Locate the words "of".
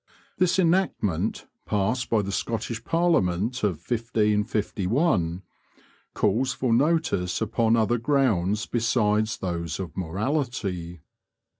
3.63-3.77, 9.79-9.95